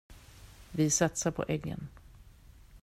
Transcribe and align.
Vi 0.71 0.89
satsar 0.91 1.31
på 1.31 1.43
äggen. 1.47 1.87